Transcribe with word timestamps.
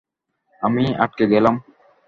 আমি 0.61 0.83
আটকে 1.03 1.25
গেলাম। 1.33 1.55